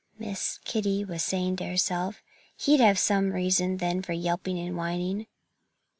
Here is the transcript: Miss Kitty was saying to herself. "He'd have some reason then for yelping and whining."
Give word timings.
Miss 0.17 0.57
Kitty 0.65 1.05
was 1.05 1.21
saying 1.21 1.57
to 1.57 1.63
herself. 1.65 2.23
"He'd 2.57 2.79
have 2.79 2.97
some 2.97 3.33
reason 3.33 3.77
then 3.77 4.01
for 4.01 4.13
yelping 4.13 4.57
and 4.57 4.75
whining." 4.75 5.27